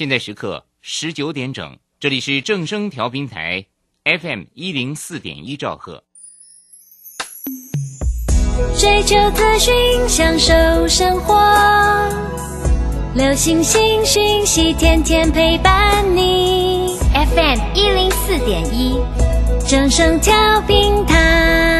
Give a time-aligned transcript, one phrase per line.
[0.00, 3.66] 现在时刻十九点整，这里是正声调频台
[4.02, 6.04] FM 一零四点一兆赫。
[8.78, 9.74] 追求资讯，
[10.08, 11.38] 享受生活，
[13.14, 16.96] 流星星讯息，天天陪伴你。
[17.12, 18.96] FM 一零四点一，
[19.68, 21.79] 正声调频台。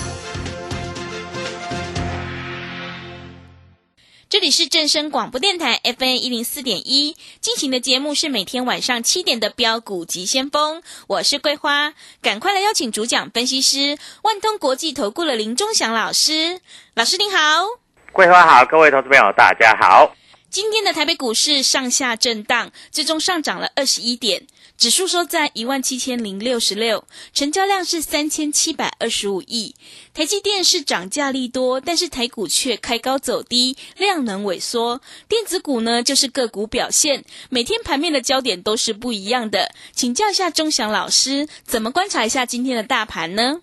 [4.31, 16.61] 这里是正声广播电台 FM 一零四点一进行的节目是每天晚上七点的标股急先锋，我是桂花，赶快来邀请主讲分析师万通国际投顾的林忠祥老师，
[16.93, 17.65] 老师您好，
[18.13, 20.15] 桂花好，各位投资朋友大家好。
[20.49, 24.47] 今天的台北股市上下震荡，最终上涨了二十一点，
[24.81, 29.75] 指数收在一万七千零六十六，成交量是三千七百二十五亿。
[30.11, 34.99] 台积电是涨价利多，但是台股却开高走低，量能萎缩。
[35.27, 39.69] 电子股呢，就是个股表现，每天盘面的焦点都是不一样的。
[39.91, 43.61] 请教一下钟祥老师，怎么观察一下今天的大盘呢？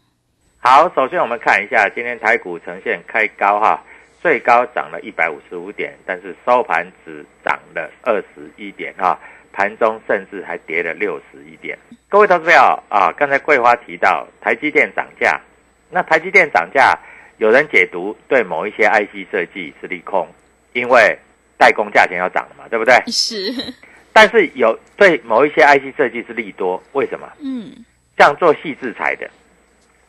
[0.59, 3.83] 好，首先我们看一下今天台股呈现开高哈。
[4.21, 9.17] 最高涨了一百五十五点，但是收盘只涨了二十一点啊，
[9.59, 11.77] 盘中甚至还跌了六十一点。
[12.09, 15.41] 各位投资朋友啊，刚才桂花提到台积电涨价，
[15.91, 16.97] 那台积电涨价，
[17.39, 20.29] 有人解读对某一些 IC 设计是利空，
[20.75, 21.19] 因为
[21.59, 22.95] 代工价钱要涨嘛，对不对？
[23.09, 23.53] 是。
[24.13, 27.29] 但是有对某一些 IC 设计是利多，为什么？
[27.41, 27.85] 嗯。
[28.17, 29.29] 像做细制材的，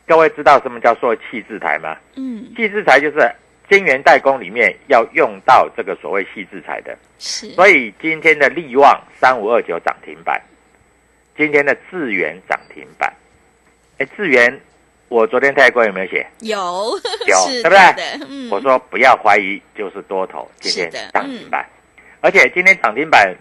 [0.06, 1.96] 各位知道什么叫做细制材吗？
[2.14, 2.52] 嗯。
[2.56, 3.28] 细制材就是。
[3.70, 10.42] 晶圆代工里面要用到这个所谓细制材的，是，所以今天的利旺三五二九涨停板，
[11.36, 13.14] 今天的智源涨停板，
[13.98, 14.60] 哎，智源，
[15.08, 16.26] 我昨天泰国有没有写？
[16.40, 16.98] 有，
[17.28, 18.26] 有， 对不对？
[18.28, 21.64] 嗯，我说不要怀疑，就是多头，今天涨停板，
[22.20, 23.32] 而且今天涨停板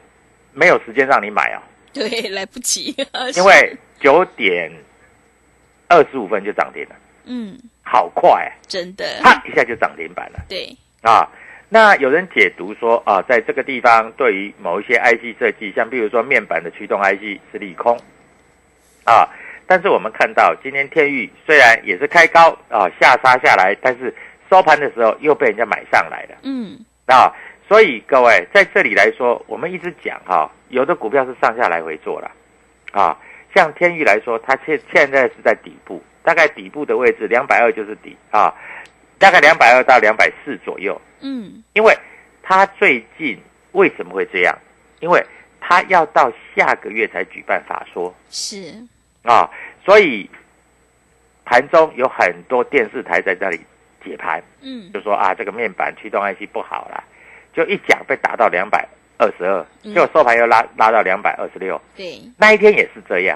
[0.53, 1.59] 没有时间让你买哦，
[1.91, 2.95] 对，来不及，
[3.35, 4.71] 因为 九点
[5.87, 7.59] 二十五分就涨停了，嗯。
[7.91, 10.39] 好快，真的，啪一下就涨停板了。
[10.47, 10.69] 对
[11.01, 11.27] 啊，
[11.69, 17.99] 那有人解读说啊，在这个地方对于某一些 IC 设计，像比如说面板的驱动 IC 是利空
[19.05, 19.27] 啊。
[19.65, 24.13] 但是我们看到今天天域虽然也是开高啊，下杀下来，但是
[24.51, 26.37] 收盘的时候又被人家买上来了。
[26.43, 27.33] 嗯，啊，
[27.67, 32.29] 所以各位在这里来说，我们一直讲哈，有的股票是上下来回做了
[32.91, 33.17] 啊，
[33.55, 36.03] 像天域来说，它现现在是在底部。
[36.29, 38.53] 大概底部的位置两百二就是底啊，
[39.17, 41.01] 大概两百二到两百四左右。
[41.21, 41.97] 嗯，因为
[42.43, 43.35] 它最近
[43.71, 44.55] 为什么会这样？
[44.99, 45.25] 因为
[45.59, 48.13] 它要到下个月才举办法说。
[48.29, 48.75] 是
[49.23, 49.49] 啊，
[49.83, 50.29] 所以
[51.45, 53.59] 盘中有很多电视台在这里
[54.05, 54.39] 解盘。
[54.61, 57.03] 嗯，就说啊，这个面板驱动 IC 不好了，
[57.55, 61.81] 就一讲被打到两百二十二，结果收盘又拉拉到两百二十六。
[61.97, 63.35] 对，那一天也是这样，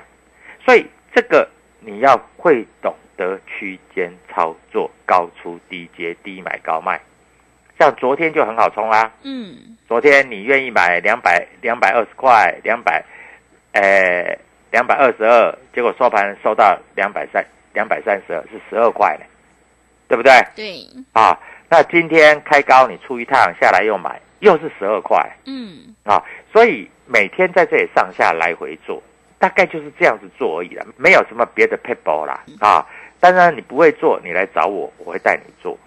[0.64, 1.50] 所以这个。
[1.86, 7.00] 你要会懂得区间操作，高出低接，低买高卖。
[7.80, 9.12] 像昨天就很好冲啦。
[9.24, 9.78] 嗯。
[9.88, 13.04] 昨天你愿意买两百两百二十块，两百，
[13.74, 14.38] 呃，
[14.72, 19.25] 两百二十二，结果收盘收到两百三两百三十二，是十二块呢，
[20.07, 20.31] 对不对？
[20.56, 20.88] 对。
[21.12, 21.38] 啊，
[21.69, 25.18] 那今天开高，你出一趟下来又买，又是十二块。
[25.46, 25.94] 嗯。
[26.04, 29.02] 啊，所以每天在这里上下来回做。
[29.44, 32.88] 大概就是这样子做而已了，没有什么别的 people 啦啊！
[33.19, 35.78] 当然你不会做，你来找我，我会带你做。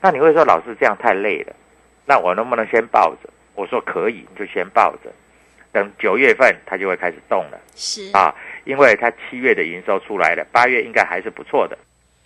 [0.00, 1.54] 那你会说老师这样太累了，
[2.06, 3.28] 那我能不能先抱着？
[3.54, 5.12] 我说可以，你就先抱着，
[5.72, 7.60] 等九月份它就会开始动了。
[7.74, 11.76] 是啊，因为它七月的营收出来了，八月应该还是不错的。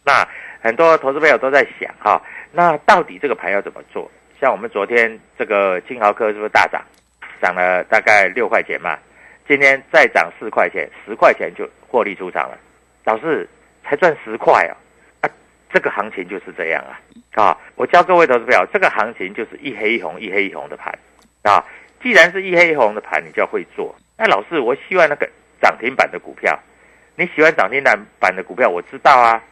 [0.05, 0.25] 那
[0.61, 2.23] 很多投资朋友都在想哈，
[2.53, 4.09] 那到底这个盘要怎么做？
[4.41, 6.81] 像我们昨天这个金豪科是不是大涨，
[7.43, 8.97] 涨了大概六块钱嘛？
[9.49, 12.59] 今天再涨四块钱，十块钱就获利出场了，
[13.05, 13.49] 老师
[13.85, 14.75] 才赚十块啊！
[15.21, 15.31] 啊，
[15.73, 16.99] 这个行情就是这样啊！
[17.41, 20.93] 啊，我教各位投资朋友，这个行情就是一黑一红，一黑一红的盘
[21.43, 21.65] 啊。
[22.03, 23.95] 既然是一黑一红的盘，你就要会做。
[24.17, 25.29] 那老师，我希望那个
[25.61, 26.59] 涨停板的股票，
[27.17, 29.43] 你喜欢涨停板板的股票，我知道啊。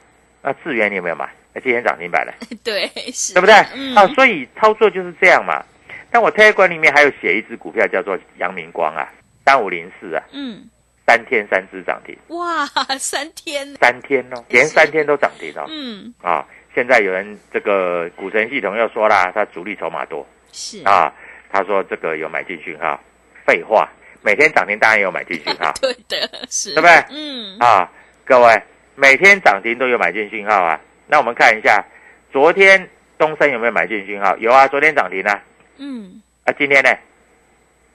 [0.42, 1.28] 那智源你有没有买？
[1.52, 3.54] 那今天涨停板了， 对，是，对不对？
[3.74, 5.64] 嗯啊，所以操作就是这样嘛。
[6.10, 9.08] 但我推管里面还有写一只股票叫做阳明光啊，
[9.44, 10.64] 三五零四啊，嗯，
[11.06, 12.66] 三天三只涨停，哇，
[12.98, 15.66] 三天，三天哦，连三天都涨停哦。
[15.68, 20.26] 嗯，啊，现在有人这个股神系统又说啦，他主力筹码多。
[20.52, 21.12] 是，啊，
[21.50, 22.98] 他说这个有买进讯号，
[23.46, 23.88] 废话，
[24.22, 25.72] 每天涨停当然有买进讯号。
[25.82, 27.04] 对的，是，对不对？
[27.10, 27.90] 嗯，啊，
[28.24, 28.62] 各位
[28.94, 30.80] 每天涨停都有买进讯号啊。
[31.06, 31.84] 那我们看一下，
[32.32, 32.88] 昨天
[33.18, 34.36] 东升有没有买进讯号？
[34.38, 35.42] 有啊，昨天涨停啊。
[35.76, 36.90] 嗯，啊，今天呢？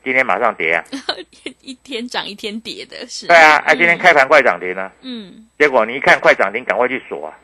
[0.04, 0.84] 今天马上跌啊！
[1.62, 7.38] 一天涨一天跌的是，对啊，啊，今天嗯开盘快涨停了，嗯，结果你一看快涨停，赶快去锁啊！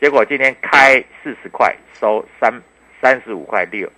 [0.00, 2.52] 结果今天开四十块，收三
[3.00, 3.90] 三十五块六，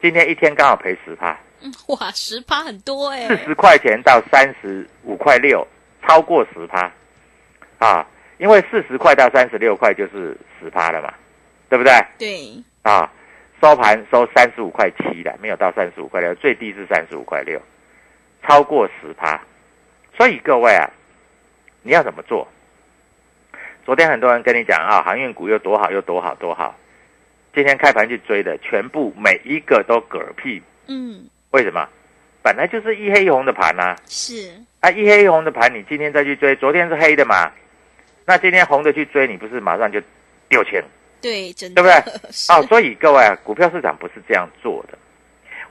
[0.00, 5.66] 今天一天刚好赔十趴，嗯哇，十趴很多哎，四十块钱到三十五块六，
[6.06, 6.92] 超过十趴
[7.78, 8.06] 啊！
[8.38, 11.12] 因为四十块到三十六块就是十趴了嘛，
[11.68, 11.92] 对不对？
[12.18, 13.10] 对，啊，
[13.64, 17.58] 收盘收三十五块七的，没有到三十五块六，最低是三十五块六，
[18.42, 19.40] 超过十趴。
[20.18, 20.84] 所以各位啊，
[21.82, 22.46] 你要怎么做？
[23.86, 26.78] 昨天很多人跟你讲啊，航运股又多好又多好多好，
[27.54, 30.62] 今天开盘去追的，全部每一个都嗝屁。
[30.88, 31.88] 嗯，为什么？
[32.42, 37.50] 本来就是一黑一红的盘啊、是，啊，一黑一红的盘，你今天再去追，昨天是黑的嘛，
[38.26, 40.02] 那今天红的去追，你不是马上就
[40.50, 40.84] 丢钱？
[41.24, 42.12] 对，真的，对不对？
[42.30, 44.98] 是哦，所以各位啊，股票市场不是这样做的。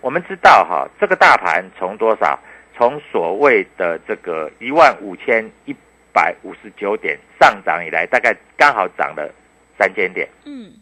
[0.01, 2.39] 我们知道哈，这个大盘从多少？
[2.75, 5.75] 从所谓的这个一万五千一
[6.11, 9.31] 百五十九点上涨以来，大概刚好涨了
[9.77, 10.27] 三千点。
[10.45, 10.73] 嗯，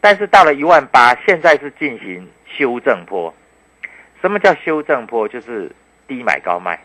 [0.00, 3.34] 但是到了一万八，现在是进行修正坡。
[4.22, 5.26] 什么叫修正坡？
[5.26, 5.68] 就是
[6.06, 6.78] 低买高卖。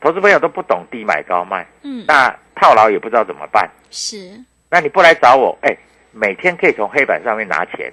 [0.00, 3.68] 投资朋友都不懂低买高卖，嗯，那套牢也不知道怎么办。
[3.90, 5.76] 是，那你不来找我，哎，
[6.12, 7.92] 每天可以从黑板上面拿钱，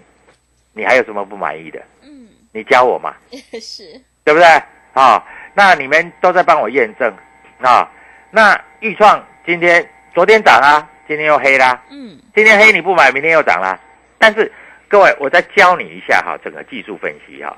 [0.73, 1.81] 你还有什么不满意的？
[2.03, 3.15] 嗯，你教我嘛，
[3.62, 3.83] 是，
[4.23, 4.47] 对不对？
[4.94, 5.23] 啊、
[5.53, 7.13] 那你们都在帮我验证
[7.62, 7.89] 啊。
[8.29, 11.81] 那豫创今天、昨天涨啊，今天又黑啦。
[11.89, 13.79] 嗯，今天黑你不买，明天又涨啦。
[14.17, 14.51] 但是
[14.88, 17.56] 各位，我再教你一下哈，整个技术分析哈，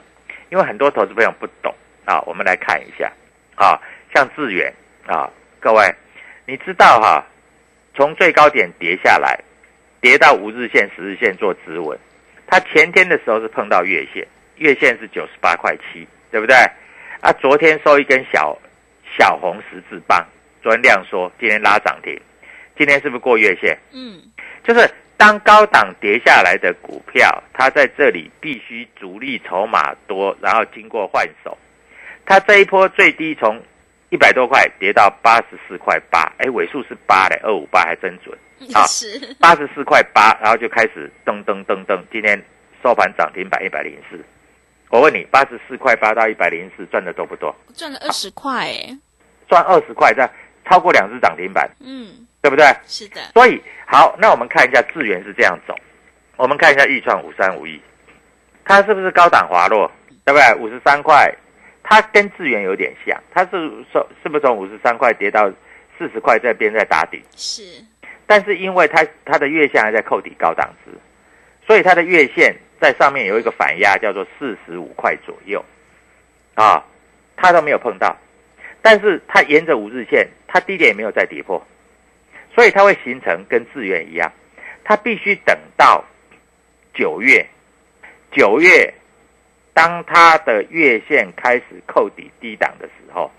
[0.50, 1.74] 因为很多投资朋友不懂
[2.06, 3.12] 啊，我们来看一下
[3.56, 3.80] 啊，
[4.14, 4.72] 像智远
[5.08, 5.92] 啊，各位，
[6.46, 7.26] 你知道哈，
[7.96, 9.40] 从最高点跌下来，
[10.02, 11.98] 跌到五日线、十日线做止稳，
[12.48, 16.56] 它前天的时候是碰到月线，月线是九十八块七，对不对？
[17.22, 18.58] 啊，昨天收一根小
[19.18, 20.26] 小红十字棒，
[20.62, 22.20] 昨天量缩，今天拉涨停，
[22.78, 23.78] 今天是不是过月线？
[23.92, 24.22] 嗯，
[24.64, 31.58] 就是当高档跌下来的股票，它在这里必须主力筹码多，然后经过换手，
[32.26, 33.62] 它这一波最低从
[34.14, 38.38] 一百多块跌到八十四块八，哎，尾数是八嘞，二五八还真准，
[38.72, 38.86] 啊，
[39.40, 42.40] 八十四块八，然后就开始噔噔噔噔，今天
[42.84, 44.24] 收盘涨停板一百零四。
[44.90, 47.56] 我问你，八十四块八到一百零四赚的多不多？
[47.74, 48.96] 赚了二十块哎，
[49.50, 50.30] 赚二十块，这
[50.70, 52.64] 超过两只涨停板，嗯，对不对？
[52.86, 55.76] 是的，所以好，那我们看一下智源是这样走，
[56.36, 57.82] 我们看一下豫创五三五一，
[58.64, 59.92] 它是不是高档滑落？
[60.24, 60.54] 对不对？
[60.64, 61.34] 五十三块，
[61.84, 65.52] 它跟智源有点像，它是说是不是从五十三块跌到
[65.98, 67.22] 四十块这边在打底？
[67.36, 67.84] 是，
[68.26, 70.92] 但是因为它它的月线还在扣底高档值，
[71.68, 75.64] 所以它的月线在上面有一个反压，叫做四十五块左右，
[76.56, 76.84] 啊，
[77.36, 78.16] 它都没有碰到，
[78.82, 81.62] 但是它沿着五日线，它低点也没有再跌破，
[82.56, 84.32] 所以它会形成跟智源一样，
[84.84, 86.04] 它必须等到
[86.94, 87.46] 九月，
[88.32, 88.94] 九月
[89.74, 93.32] 当它的月线开始扣底低档的时候，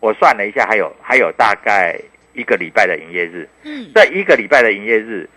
[0.00, 1.98] 我算了一下，还有还有大概
[2.32, 3.48] 一个礼拜的营业日。
[3.62, 5.28] 嗯，这一个礼拜的营业日，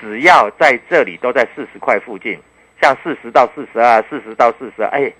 [0.00, 2.38] 只要在这里都在四十块附近，
[2.80, 5.12] 像四十到四十二、四十到四十二，哎，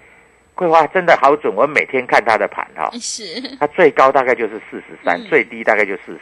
[0.55, 6.21] 桂花真的好准，我每天看它的盘哈、是，它最高大概就是四十三嗯，最低大概就四十，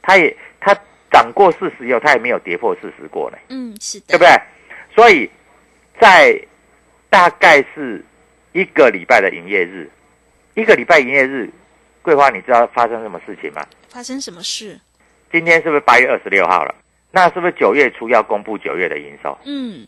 [0.00, 0.74] 它也它
[1.10, 4.40] 涨过四十以后，它也没有跌破四十过呢，嗯，是的，对不对？
[4.94, 5.30] 所以
[6.00, 6.38] 在
[7.12, 8.02] 大概是
[8.52, 9.86] 一个礼拜的营业日，
[10.54, 11.50] 一个礼拜营业日，
[12.00, 13.62] 桂花，你知道发生什么事情吗？
[13.90, 14.80] 发生什么事？
[15.30, 16.74] 今天是不是八月二十六号了？
[17.10, 19.38] 那是不是九月初要公布九月的营收？
[19.44, 19.86] 嗯，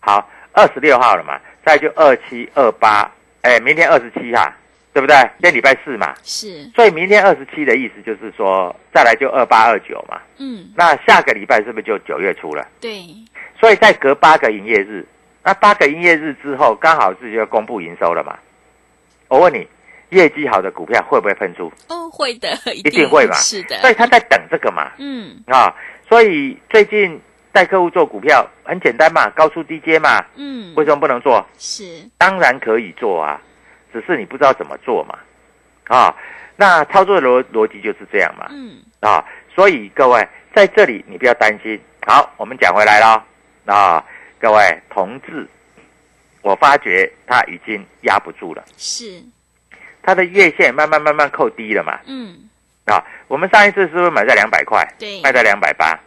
[0.00, 3.08] 好，二十六号了嘛，再就二七二八，
[3.42, 4.52] 哎，明天二十七哈，
[4.92, 5.16] 对不对？
[5.38, 10.20] 今天礼拜四嘛，是，所以明天二十七的意思就是说，再来就二八二九嘛。
[10.38, 12.66] 嗯，那下个礼拜是不是就九月初了？
[12.80, 13.04] 对，
[13.60, 15.06] 所以再隔八个营业日，
[15.44, 18.36] 那八个营业日之后，刚好是就要公布营收了嘛。
[19.28, 19.68] 我问你，
[20.08, 21.70] 业绩好的股票会不会喷出？
[21.88, 24.90] 哦，会的，一一定会嘛是的，所以他在等这个嘛。
[24.98, 25.74] 嗯啊，
[26.08, 27.20] 所以最近
[27.52, 31.44] 带客户做股票很简单嘛，高出低阶嘛，嗯，为什么不能做？
[31.58, 33.40] 是，当然可以做啊，
[33.92, 35.18] 只是你不知道怎么做嘛。
[35.88, 36.16] 啊，
[36.56, 38.46] 那操作的逻逻辑就是这样嘛。
[38.50, 39.22] 嗯啊，
[39.54, 41.78] 所以各位在这里你不要担心。
[42.06, 43.24] 好，我们讲回来了
[43.66, 44.04] 啊，
[44.44, 45.48] 各位同志，
[46.42, 49.22] 我发觉它已经压不住了，是，
[50.02, 51.98] 它的月线慢慢慢慢扣低了嘛。
[52.04, 52.36] 嗯。
[52.84, 54.86] 啊，我们上一次是不是买在两百块？
[54.98, 55.22] 对。
[55.22, 55.98] 卖在两百八。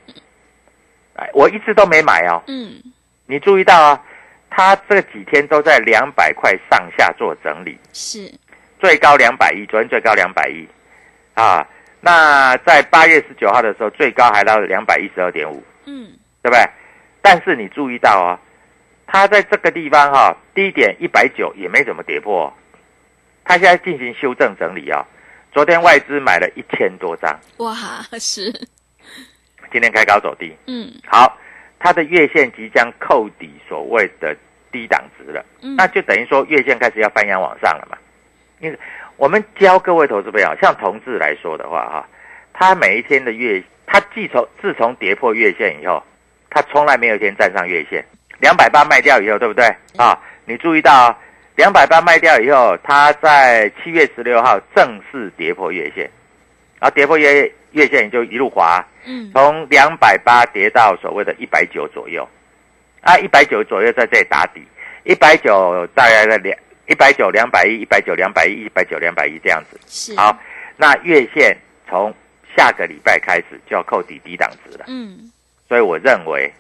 [1.16, 2.40] 哎，我一直都没买哦。
[2.46, 2.80] 嗯。
[3.26, 4.04] 你注意到啊，
[4.52, 8.32] 它这几天都在两百块上下做整理，是，
[8.80, 10.68] 最高两百一，昨天最高两百一，
[11.34, 11.68] 啊，
[12.02, 16.12] 那在八月十九号的时候，最高还到两百一十二点五，嗯。
[16.44, 16.64] 对不对？
[17.30, 18.40] 但是你注意到啊，
[19.06, 22.54] 它在这个地方哈、低点一百九也没怎么跌破、哦，
[23.44, 25.06] 它现在进行修正整理啊、
[25.52, 27.76] 昨天外资买了一千多张，哇，
[28.18, 28.50] 是，
[29.74, 30.90] 今天开高走低，嗯。
[31.06, 31.38] 好，
[31.78, 34.34] 它的月线即将扣底所谓的
[34.72, 37.98] 低档值了，嗯，那就等于说月线开始要翻扬往上了嘛。
[38.62, 38.80] 因为
[39.18, 42.08] 我们教各位投资朋友，像同志来说的话哈，
[42.54, 46.02] 他每一天的月，他自从自从跌破月线以后，
[46.50, 48.04] 他从来没有一天站上月线。
[48.40, 49.66] 两百八卖掉以后，对不对？
[49.98, 50.18] 啊？
[50.46, 51.18] 你注意到啊，
[51.56, 56.10] 两百八卖掉以后，他在七月十六号正式跌破月线，
[56.80, 59.32] 然后跌破月月线就一路滑，嗯。
[59.34, 62.28] 从两百八跌到所谓的一百九左右，
[63.02, 64.62] 啊，一百九左右在这里打底，
[65.04, 69.80] 一百九大概在两一百九两百一，一百九两百一，一百九两百一这样子。
[69.88, 70.38] 是，好，
[70.78, 71.58] 那月线
[71.90, 72.14] 从
[72.56, 75.30] 下个礼拜开始就要扣底低档值了，嗯
[75.68, 76.52] 所以我认为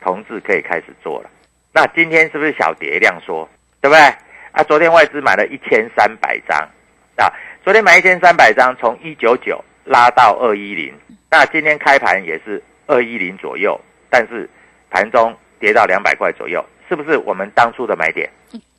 [0.00, 1.30] 同志可以开始做了。
[1.72, 3.48] 那今天是不是小跌量说，
[3.80, 4.00] 对不对？
[4.52, 6.58] 啊，昨天外资买了一千三百张
[7.16, 10.94] 啊，昨天买一千三百张，从一九九拉到二一零，
[11.30, 13.78] 那今天开盘也是二一零左右，
[14.08, 14.48] 但是
[14.90, 18.28] 盘中跌到两百块左右，是不是我们当初的买点？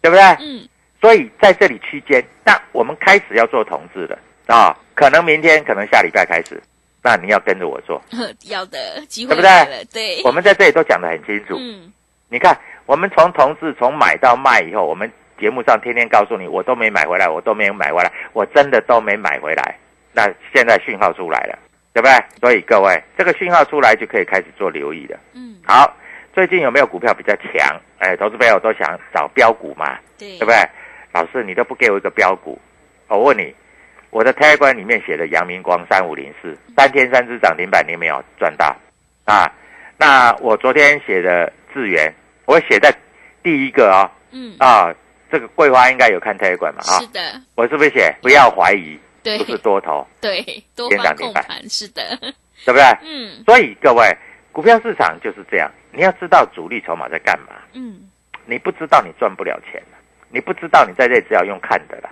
[0.01, 0.23] 对不对？
[0.39, 0.67] 嗯
[1.01, 6.61] 所以在这里区间，那我们开始要做同志了啊，可能明天，可能下礼拜开始，
[7.01, 8.01] 那你要跟着我做。
[8.49, 11.55] 要的机会对不对对，我们在这里都讲得很清楚。
[11.57, 11.91] 嗯
[12.31, 19.75] 你看，我们从同志从买到卖以后，我们节目上天天告诉你，我都没买回来，我都没有买回来，我真的都没买回来。
[20.13, 21.57] 那现在讯号出来了，
[21.91, 22.13] 对不对？
[22.39, 25.17] 所以各位，这个讯号出来就可以开始做留意了。
[25.33, 25.91] 嗯，好，
[26.31, 27.81] 最近有没有股票比较强？
[27.97, 30.55] 哎，投资朋友都想找标股嘛，对，对不对？
[31.11, 32.59] 老师，你都不给我一个标股，
[33.07, 33.55] 我问你，
[34.11, 38.75] 我的 Telegram 里面写的阳明光三五零四三天三只涨停板，你有没有赚到
[39.25, 39.51] 啊？
[39.97, 42.11] 那我昨天写的智源，
[42.45, 42.93] 我写在
[43.43, 44.93] 第一个哦嗯，啊，
[45.31, 47.07] 这个桂花应该有看 Telegram 嘛啊是？
[47.07, 50.41] 的，我是不是写不要怀疑，对不是多头， 对，
[50.75, 52.17] 多方涨停板，是的，
[52.65, 52.83] 对不对？
[53.03, 54.15] 嗯所以各位，
[54.51, 57.55] 股票市场就是这样，你要知道主力筹码在干嘛。
[57.73, 58.09] 嗯，
[58.45, 59.81] 你不知道你赚不了钱，
[60.29, 62.09] 你不知道你在这里只要用看的了，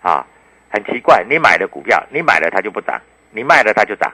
[0.00, 0.26] 啊，
[0.74, 3.00] 很奇怪，你买了股票，你买了它就不涨，
[3.30, 4.12] 你卖了它就涨，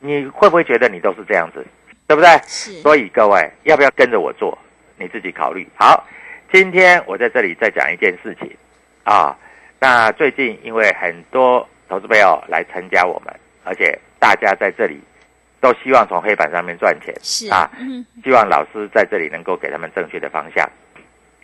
[0.00, 1.64] 你会不会觉得你都是这样子，
[2.08, 2.28] 对不对？
[2.48, 4.58] 是，所以各位要不要跟着我做，
[4.96, 5.64] 你自己考虑。
[5.76, 6.04] 好，
[6.52, 8.50] 今天我在这里再讲一件事情
[9.04, 9.38] 啊，
[9.78, 15.00] 那最近因为很多投资朋友来参加我们，而且大家在这里
[15.60, 20.68] 都希望从黑板上面赚钱，是啊，嗯希望老师在这里能够给他们正确的方向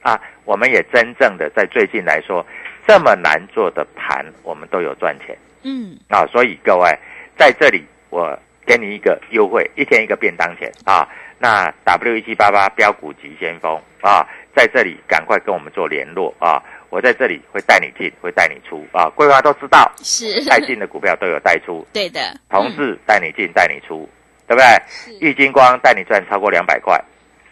[0.02, 0.20] 啊。
[0.44, 2.44] 我们也真正的在最近来说，
[2.86, 6.24] 这么难做的盘，我们都有赚钱嗯，啊。
[6.26, 6.88] 所以各位
[7.36, 11.08] 在这里，我给你一个优惠，一天一个便当钱啊。
[11.38, 16.62] 那 W 一七八八标股急先锋啊，在这里赶快跟我们做联络啊。
[16.88, 19.10] 我在这里会带你进，会带你出啊。
[19.10, 24.08] 规划都知道，是，带进的股票都有带出，对的，同嗯志带你进，带你出，
[24.46, 24.64] 对不对？
[24.86, 26.98] 是，玉金光带你赚超过两百块，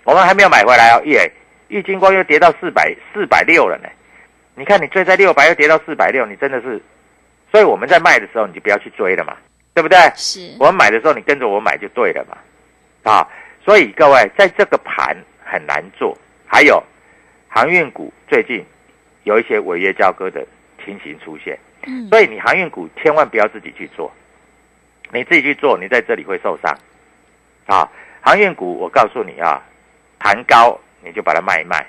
[0.04, 1.30] 我们还没有买回来哦，耶！
[1.68, 3.88] 玉金光又跌到四百四百六了呢。
[4.54, 6.80] 你看你追在六百，又跌到四百六，你真的是，
[7.50, 9.36] 所以我们在卖的时候你就不要去追了嘛，
[9.74, 9.98] 对不对？
[10.14, 12.36] 是，我们买的时候你跟着我买就对了嘛，
[13.10, 13.28] 啊！
[13.64, 16.82] 所以各位在这个盘很难做，还有
[17.48, 18.64] 航运股最近
[19.24, 20.46] 有一些违约交割的
[20.84, 24.12] 情形出现，嗯，所以你航运股千万不要自己去做，
[25.12, 26.76] 你自己去做，你在这里会受伤。
[27.66, 29.62] 啊，航运股我告诉你啊，
[30.18, 31.86] 盘高你就把它卖一卖，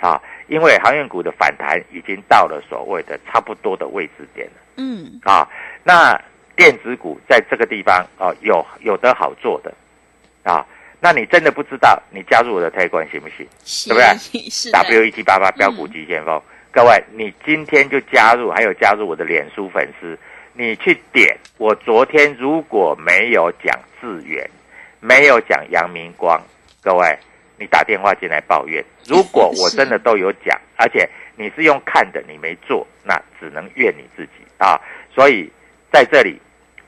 [0.00, 4.52] 啊，因为航运股的反弹已经到了所谓的差不多的位置点了。
[4.76, 5.48] 嗯，啊，
[5.84, 6.20] 那
[6.56, 9.72] 电子股在这个地方哦、有有的好做的，
[10.42, 10.66] 啊，
[11.00, 13.46] 那你真的不知道，你加入我的推广行不行？
[13.64, 14.48] 是对不对？
[14.50, 16.40] 是 W 一七八八标股急先锋，
[16.72, 20.18] 各位，你今天就加入，还有加入我的脸书粉丝，
[20.54, 21.36] 你去点。
[21.58, 24.48] 我昨天如果没有讲智源，
[25.00, 26.40] 没有讲阳明光，
[26.82, 27.18] 各位，
[27.58, 28.84] 你打电话进来抱怨。
[29.06, 34.80] 如果我真的都有讲， 而且你是用看的，你没做，那只能怨你自己啊。
[35.14, 35.50] 所以
[35.92, 36.40] 在这里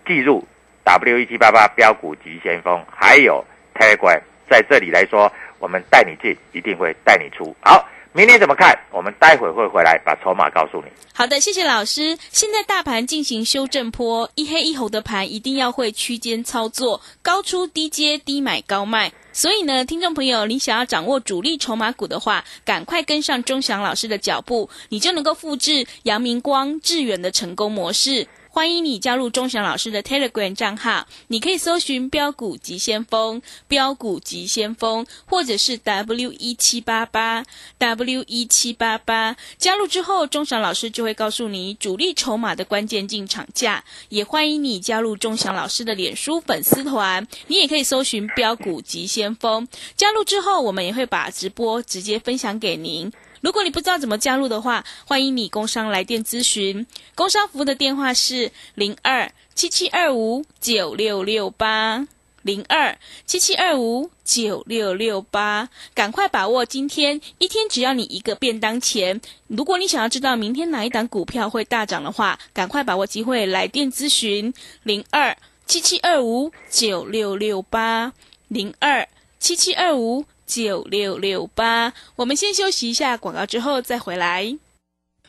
[0.07, 0.47] 记住
[0.85, 7.55] W 一七八八标股急先锋，还有 Telegram，在这里来说，我们带你进，一定会带你出。
[7.61, 8.76] 好，明天怎么看？
[8.90, 10.90] 我们待会会回来把筹码告诉你。
[11.14, 12.19] 好的，谢谢老师。
[12.33, 19.12] 现在大盘进行修正坡，一黑一红的盘一定要会区间操作，高出低接，低买高卖。
[19.33, 28.26] 所以呢，听众朋友，你想要掌握主力筹码股的话，赶快跟上钟祥老师的脚步，你就能够复制阳明光、致远的成功模式。
[28.52, 37.45] 欢迎你加入钟祥老师的 Telegram 账号，你可以搜寻“标股急先锋”、“标股急先锋”，或者是 W 一七八八
[37.78, 39.37] W 一七八八。
[39.57, 43.85] 加入之后，钟祥老师就会告诉你主力筹码的关键进场价。
[44.09, 49.69] 也欢迎你加入钟祥老师的脸书粉丝团，你也可以搜寻“标股急先锋”。
[49.97, 53.12] 加入之后，我们也会把直播直接分享给您。
[53.42, 56.87] 如果你不知道怎么加入的话，欢迎你工商来电咨询。
[57.14, 58.39] 工商服务的电话是
[58.75, 62.06] 零二七七二五九六六八
[62.42, 65.68] 零二七七二五九六六八。
[65.94, 69.20] 赶快把握今天一天，只要你一个便当钱。
[69.49, 78.12] 如果你想要知道明天哪一档股票会大涨的话，赶快把握机会来电咨询零二七七二五九六六八
[78.49, 80.25] 零二七七二五。
[80.50, 84.58] 九六六八，我们先休息一下广告，之后再回来。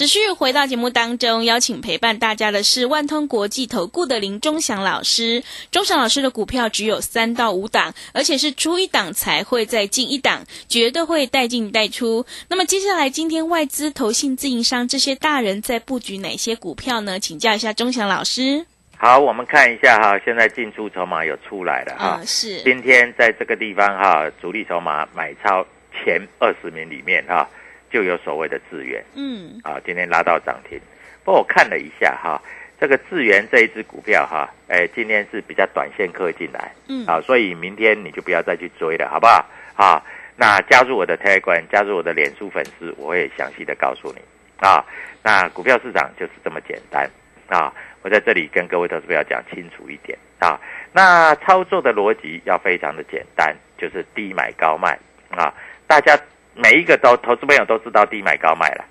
[0.00, 5.42] 持续回到节目当中，邀请陪伴大家的是万通国际投顾的林忠祥老师。
[5.70, 12.24] 忠祥老师的股票只有三到五档，而且是出一档才会再进一档，绝对会带进带出。
[12.48, 17.20] 那么接下来，今天外资、投信、自营商这些大人在布局哪些股票呢？
[17.20, 18.64] 请教一下忠祥老师。
[18.96, 22.16] 好，我们看一下哈，现在进出筹码有出来了哈。
[22.18, 27.46] 嗯，是今天在这个地方哈，主力筹码买超前二十名里面哈，
[27.90, 30.78] 就有所谓的智源嗯啊，今天拉到涨停。
[31.24, 32.40] 不过我看了一下哈，
[32.80, 39.44] 这个智源这一只股票哈，哎，今天是比较短线客进来，嗯啊，所以明天你就不要再去追了，好不好？
[39.74, 40.02] 啊，
[40.36, 44.20] 那加入我的 Telegram，加入我的脸书粉丝，我会详细的告诉你
[44.66, 44.84] 啊。
[45.22, 47.08] 那股票市场就是这么简单
[47.48, 47.72] 啊。
[48.02, 50.58] 我在这里跟各位投资朋友讲清楚一点啊。
[50.92, 54.98] 那操作的逻辑要非常的简单，就是低买高卖
[55.28, 55.52] 啊。
[55.86, 56.18] 大家
[56.54, 58.84] 每一个都投资朋友都知道低买高卖了，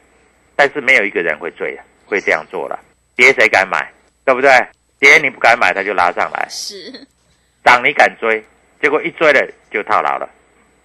[0.55, 2.79] 但是没有一个人会追的，会这样做了。
[3.15, 3.91] 跌谁敢买？
[4.25, 4.49] 对不对？
[4.99, 6.91] 跌你不敢买，他就拉上来；是，
[7.63, 8.43] 涨你敢追，
[8.81, 10.29] 结果一追了就套牢了，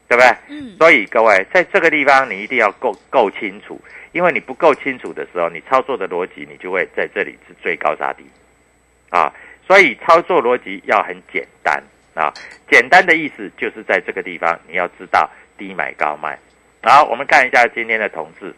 [0.09, 0.31] 对不对？
[0.49, 3.81] 嗯所以各位在这个地方你一定要够够清楚，
[4.13, 8.25] 因为你不够清楚的时候，你操作的逻辑你就会在这里是追高杀低，
[9.11, 9.33] 啊，
[9.67, 11.83] 所以操作逻辑要很简单
[12.15, 12.33] 啊，
[12.71, 16.39] 简单的意思就是在这个地方你要知道低买高卖。
[16.85, 18.55] 好，我们看一下今天的同志，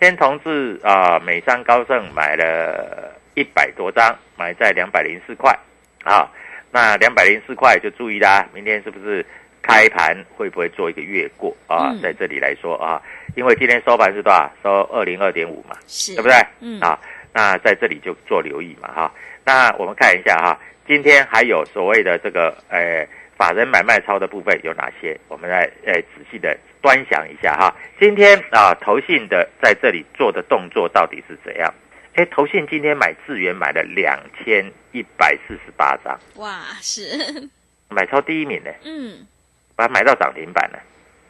[0.00, 5.54] 今天同志啊，美商高盛买了一百多张，买在两百零四块
[6.02, 6.26] 啊，
[6.72, 9.22] 那两百零四块就注意啦，明天是不是
[9.60, 11.90] 开盘会不会做一个越过啊？
[11.92, 13.02] 嗯在这里来说啊，
[13.34, 14.50] 因为今天收盘是多少？
[14.62, 16.34] 收二零二点五嘛，是，对不对？
[16.60, 16.98] 嗯啊，
[17.34, 19.12] 那在这里就做留意嘛哈。
[19.44, 25.14] 那我们看一下哈，今天还有所谓的这个呃法人买卖超的部分有哪些？
[25.28, 27.74] 我们来呃仔细的端详一下哈。
[27.98, 31.74] 今天啊，投信的在这里做的动作到底是怎样？
[32.14, 37.50] 哎，投信今天买智源买了两千一百四十八张，哇，是，
[37.88, 39.26] 买超第一名呢，嗯，
[39.74, 40.78] 把它买到涨停板了，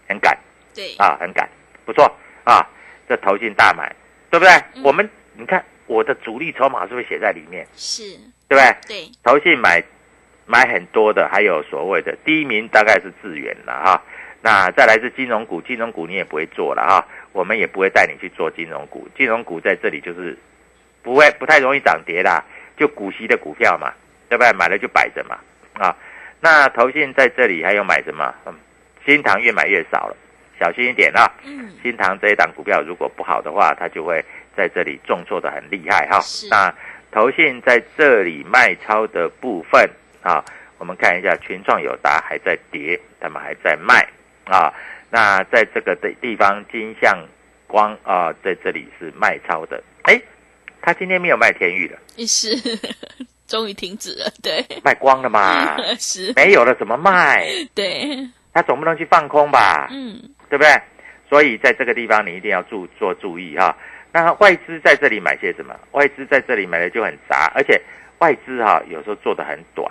[0.06, 0.38] 很敢。
[0.74, 1.48] 对，啊，很敢，
[1.86, 2.04] 不错
[2.44, 2.60] 啊，
[3.08, 3.90] 这投信大买，
[4.30, 4.52] 对不对？
[4.74, 7.66] 嗯我们你看我的主力筹码是不是写在里面？
[7.74, 8.02] 是，
[8.46, 8.76] 对不对？
[8.86, 9.82] 对，投信买
[10.44, 14.02] 买很多的，还有所谓的第一名大概是智源了哈。
[14.46, 20.38] 那再来是金融股，金融股你也不会做了啊，我们也不会带你去做金融股，金融股在这里就是
[21.02, 22.44] 不会不太容易涨跌啦，
[22.76, 23.92] 就股息的股票嘛，
[24.28, 24.52] 对不对？
[24.52, 25.36] 买了就摆着嘛
[25.72, 25.96] 啊。
[26.38, 28.32] 那投信在这里还有买什么？
[28.46, 28.54] 嗯，
[29.04, 30.16] 新塘越买越少了，
[30.60, 31.28] 小心一点啊。
[31.44, 34.24] 嗯，新塘这一档股票如果不好的话，它就会
[34.56, 36.46] 在这里重挫的很厉害哈是。
[36.48, 36.72] 那
[37.10, 39.90] 投信在这里卖超的部分
[40.22, 40.44] 啊，
[40.78, 44.06] 我们看一下群创友达还在跌，他们还在卖
[44.46, 44.72] 啊。
[45.10, 47.16] 那在这个地地方，金相
[47.66, 49.82] 光啊，在这里是卖超的。
[50.02, 50.20] 哎，
[50.82, 52.50] 他今天没有卖天域了，是，
[53.46, 55.76] 终于停止了，对，卖光了嘛？
[55.98, 57.46] 是，没有了怎么卖？
[57.74, 59.88] 对，他总不能去放空吧？
[59.92, 60.70] 嗯，对不对？
[61.28, 63.76] 所以在这个地方你一定要注做注意哈。
[64.12, 65.74] 那外资在这里买些什么？
[65.92, 67.80] 外资在这里买的就很杂，而且
[68.18, 69.90] 外资哈有时候做的很短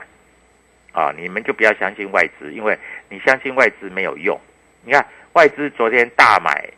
[0.96, 2.78] 啊，你们就不要相信外资，因为
[3.10, 4.40] 你相信外资没有用。
[4.86, 6.70] 你看外资昨天大买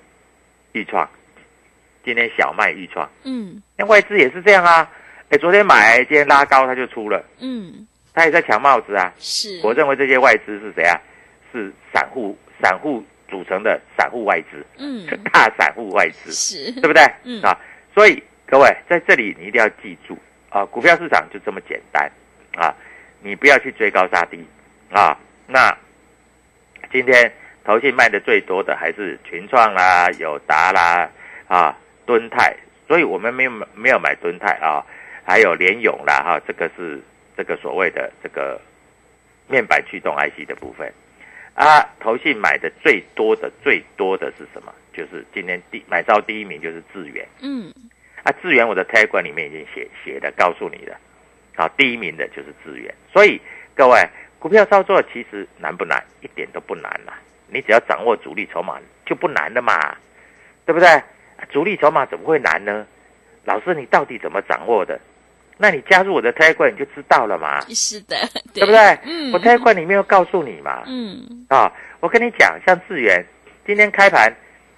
[0.72, 1.08] 豫创，
[2.04, 4.90] 今天小卖豫创，嗯，那外资也是这样啊。
[5.30, 9.14] 哎，昨天买，今天拉高它就出了，嗯，它也在抢帽子啊。
[9.20, 11.00] 是，我认为这些外资是谁啊？
[11.54, 17.04] 是散户，散户组成的散户外资，嗯， 大散户外资，是，对不对？
[17.24, 17.56] 嗯啊，
[17.94, 20.18] 所以各位在这里你一定要记住
[20.50, 22.10] 啊，股票市场就这么简单
[22.56, 22.74] 啊，
[23.22, 24.46] 你不要去追高杀低
[24.92, 25.18] 啊。
[25.48, 25.76] 那
[26.92, 27.32] 今天
[27.64, 31.10] 投信卖的最多的还是群创啦、友达啦
[31.48, 32.56] 啊、敦泰，
[32.88, 34.86] 所以我们没有没有买敦泰啊，
[35.24, 37.02] 还有联咏啦哈、这个是
[37.36, 38.60] 这个所谓的这个
[39.48, 40.92] 面板驱动 IC 的部分。
[41.54, 44.72] 啊，投信买的最多的最多的是什么？
[44.94, 47.72] 就是今天第买到第一名就是智源嗯，
[48.24, 50.98] 啊，智源我的 t a g 里面已经写写的告诉你了，
[51.58, 52.94] 好，第一名的就是资源。
[53.12, 53.42] 所以
[53.76, 54.02] 各位
[54.40, 56.02] 股票操作其实难不难？
[56.22, 59.98] 一点都不难啦、你只要掌握主力筹码就不难了嘛，
[60.66, 60.88] 对不对？
[60.88, 61.04] 啊
[61.50, 62.86] 主力筹码怎么会难呢？
[63.44, 65.00] 老师，你到底怎么掌握的？
[65.58, 68.16] 那你加入我的 a g 你就知道了嘛， 是的，
[68.54, 68.78] 对不对？
[69.06, 73.26] 嗯，我 a g 里面有告诉你嘛，嗯，啊，我跟你讲，像智源
[73.66, 74.32] 今天开盘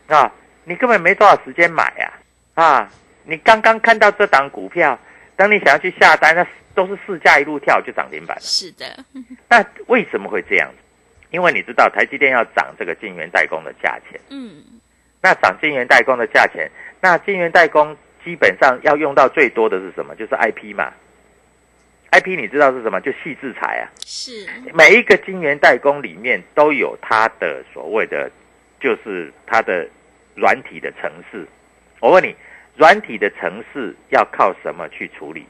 [0.08, 0.32] 啊，
[0.64, 2.14] 你根本没多少时间买呀、
[2.54, 2.90] 啊，
[3.26, 4.98] 你刚刚看到这档股票，
[5.36, 6.46] 等你想要去下单，那
[6.80, 8.42] 都是市价一路跳就涨停板了。
[8.42, 8.86] 是的，
[9.50, 10.78] 那为什么会这样子？
[11.30, 14.64] 因为你知道台积电要涨这个晶圆代工的价钱，嗯，
[15.22, 20.16] 那涨晶圆代工的价钱，那晶圆代工基本上要用到最多的是什么？
[20.16, 20.94] 就是 IP 嘛。
[22.12, 23.02] IP 你知道是什么？
[23.02, 23.92] 就细制裁啊。
[24.06, 28.32] 是，每一个晶圆代工里面都有它的所谓的，
[28.80, 29.86] 就是它的
[30.34, 31.46] 软体的城市。
[32.00, 32.34] 我问你，
[32.78, 35.46] 软体的城市要靠什么去处理？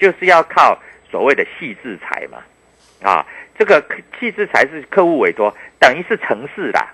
[0.00, 0.76] 就是要靠
[1.10, 2.38] 所谓的细制裁嘛。
[3.02, 3.24] 啊，
[3.58, 3.82] 这个
[4.18, 6.92] 细制裁是客户委托，等于是程式啦。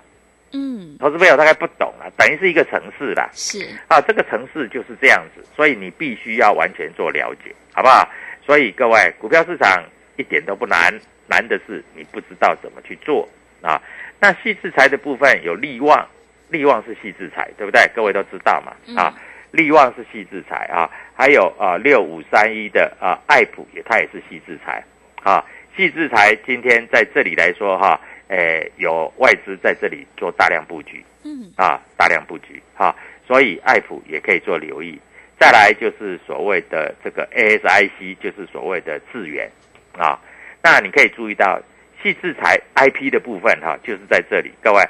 [0.52, 3.28] 嗯，投资朋友大概不懂啊，等于是一个程式啦。
[3.32, 8.08] 是，啊，这个城市就是这样子，所以你必须要完全做了解，好不好？
[8.44, 9.82] 所以各位，股票市场
[10.16, 10.94] 一点都不难，
[11.26, 13.28] 难的是你不知道怎么去做
[13.60, 13.82] 啊。
[14.20, 16.06] 那细制裁的部分有利旺，
[16.48, 17.82] 利旺是细制裁，对不对？
[17.92, 19.12] 各位都知道嘛啊，
[19.56, 24.84] 利旺是细制裁啊，还有啊六五三一的啊爱普也它也是细制裁
[25.24, 25.44] 啊，
[25.76, 32.94] 细制裁今天在这里来说哈，诶有外资在这里做大量布局，嗯，啊，大量布局哈、
[33.26, 35.00] 所以爱普也可以做留意。
[35.38, 39.50] 再来就是所谓的这个 ASIC，就是所谓的智源
[39.98, 40.18] 啊。
[40.62, 41.60] 那你可以注意到
[42.02, 44.50] 细制裁 IP 的部分哈、就是在这里。
[44.62, 44.82] 各位，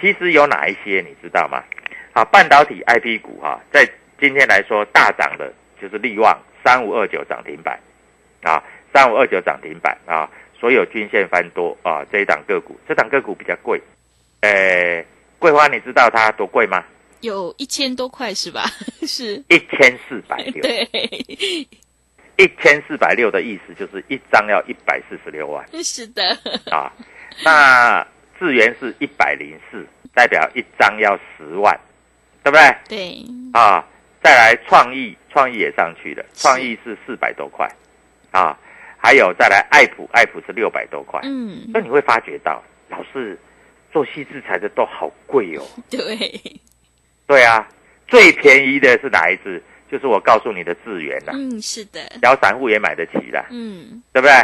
[0.00, 1.64] 其实有哪一些你知道吗？
[2.12, 3.84] 啊，半导体 IP 股哈、在
[4.20, 7.78] 今天来说大涨的就是力旺三五二九涨停板
[8.42, 13.80] 啊，三五二九涨停板啊，所有均线翻多啊，这一档个股，这档个股比较贵，
[14.40, 15.04] 呃，
[15.38, 16.84] 桂花你知道它多贵吗？
[17.20, 18.64] 有一千多块是吧？
[19.06, 20.88] 是，一千四百六，对，
[22.36, 26.36] 一千四百六的意思就是一张要一百四十六万是的，
[26.70, 26.92] 啊。
[27.42, 28.06] 那
[28.38, 31.78] 智源是一百零四，代表一张要十万，
[32.42, 32.76] 对不对？
[32.88, 33.84] 对，啊，
[34.24, 37.68] 再来创意，创意也上去了，是创意是四百多块
[38.30, 38.58] 啊。
[38.96, 43.38] 还有再来爱普，爱普是六百多块，嗯，那你会发觉到，老是
[43.92, 45.62] 做细制裁的都好贵哦。
[45.90, 46.40] 对，
[47.26, 47.68] 对啊，
[48.08, 49.62] 最便宜的是哪一只？
[49.92, 54.34] 就是我告诉你的智源啦，嗯，是的，小散户也买得起啦，嗯，对不对？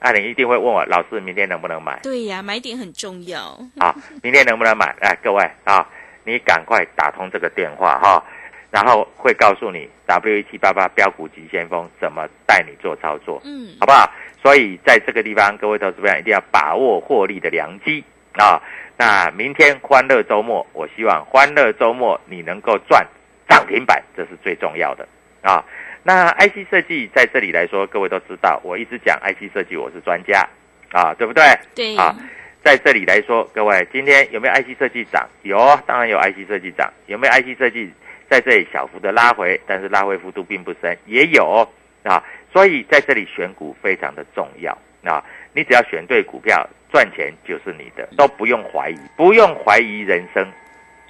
[0.00, 3.94] 那、你一定会问我，老师明天能不能买对呀，买点很重要，啊？
[4.22, 4.86] 明天能不能买？
[5.00, 5.86] 哎，各位啊，
[6.24, 8.24] 你赶快打通这个电话哈、
[8.70, 14.10] 然后会告诉你 W 一七八八标股急先锋怎么带你做操作，嗯，好不好？
[14.42, 18.04] 所以在这个地方，各位投资朋友一定要把握获利的良机
[18.34, 18.60] 啊！
[18.96, 23.06] 那明天欢乐周末，我希望欢乐周末你能够赚
[23.48, 25.06] 涨停板，这是最重要的
[25.42, 25.64] 啊！
[26.04, 30.46] 那 IC 设计在这里来说，各位都知道，我一直讲 IC 设计我是专家
[30.92, 31.44] 啊，对不对？
[31.74, 32.14] 对，啊，
[32.62, 35.28] 在这里来说，各位今天有没有 IC 设计涨？
[35.42, 36.90] 有啊，当然有 IC 设计涨。
[37.06, 37.90] 有没有 IC 设计
[38.28, 39.60] 在这里小幅的拉回？
[39.66, 41.68] 但是拉回幅度并不深，也有
[42.04, 42.22] 啊。
[42.52, 45.22] 所以在这里选股非常的重要啊！
[45.52, 50.42] 你只要选对股票，赚钱就是你的，都不用怀疑，不用怀疑人生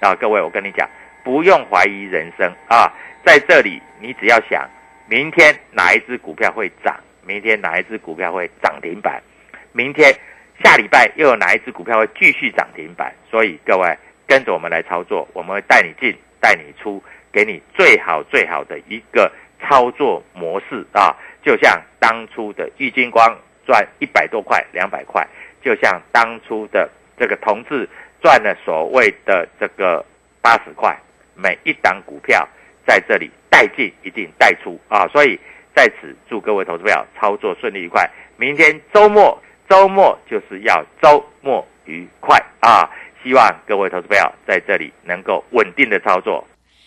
[0.01, 0.13] 啊！
[0.15, 0.87] 各位，我跟你讲，
[1.23, 2.91] 不用怀疑人生啊！
[3.25, 4.69] 在这里，你只要想，
[5.07, 6.95] 明天哪一只股票会涨？
[7.25, 9.21] 明天哪一只股票会涨停板？
[9.71, 10.13] 明天
[10.63, 13.13] 下礼拜又有哪一只股票会继续涨停板？
[13.29, 21.15] 所以各位跟着我们来操作，我们会带你进，带你出，给你最好最好的一个操作模式啊！
[21.43, 25.25] 就像当初的玉金光赚一百多块、两百块，
[25.63, 27.87] 就像当初的这个同志
[28.21, 30.05] 赚了所谓的这个
[30.41, 30.97] 八十块，
[31.35, 32.47] 每一档股票
[32.85, 35.07] 在这里带进一定带出啊！
[35.07, 35.39] 所以
[35.75, 38.09] 在此祝各位投资朋友操作顺利愉快。
[38.37, 39.37] 明天周末，
[39.69, 42.89] 周末就是要周末愉快啊！
[43.23, 46.45] 希望各位投资朋友在这里能够稳定的操作。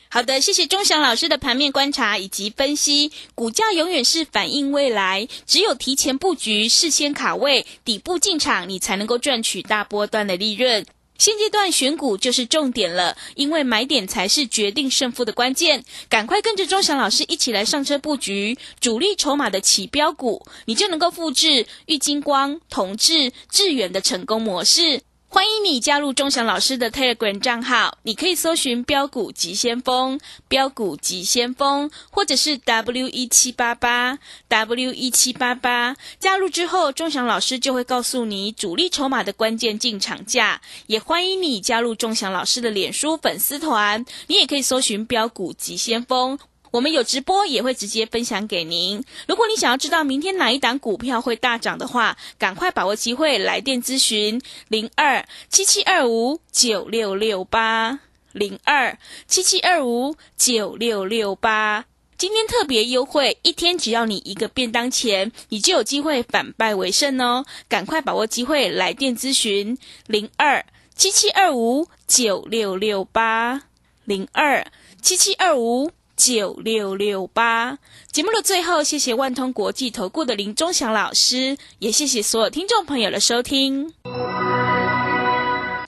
[0.08, 3.10] 好的，谢谢钟祥老师的盘面观察以及分析。
[3.34, 10.84] 股价永远是反映未来，只有提前布局、事先卡位、底部进场，你才能够赚取大波段的利润。
[11.16, 15.82] 现阶段选股就是重点了，因为买点才是决定胜负的关键。
[16.10, 25.00] 赶快跟着钟祥老师一起来上车布局主力筹码的起标股，你就能够复制玉金光、同志、致远的成功模式。
[25.34, 34.18] 欢迎你加入钟祥老师的 Telegram 账号，你可以搜寻“标股急先锋”、“标股急先锋”，或者是 W 一七八八
[34.48, 35.96] W 一七八八。
[36.18, 40.60] 加入之后，钟祥老师就会告诉你主力筹码的关键进场价。
[40.86, 46.38] 也欢迎你加入钟祥老师的脸书粉丝团，你也可以搜寻“标股急先锋”。
[46.72, 49.04] 我们有直播，也会直接分享给您。
[49.28, 58.00] 如果你想要知道明天哪一档股票会大涨的话，赶快把握机会来电咨询零二七七二五九六六八
[58.32, 61.84] 零二七七二五九六六八。
[62.16, 67.44] 今天特别优惠，一天只要你一个便当钱，你就有机会反败为胜哦！
[67.68, 73.64] 赶快把握机会来电咨询零二七七二五九六六八
[74.04, 74.66] 零二
[75.02, 75.90] 七七二五。
[76.24, 77.78] 九六六八
[78.12, 83.92] 节目的最后，谢谢万通国际投顾的林忠祥老师，也谢谢所有听众朋友的收听。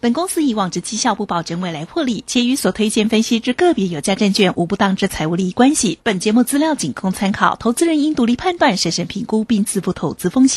[0.00, 5.98] 本公司以往之绩效不保证未来获利，且与所推荐分析之个别有价证券无不当之财务利益关系。
[6.02, 10.52] 本节目资料仅供参考，投资人应独立判断、审慎评估并自负投资风险。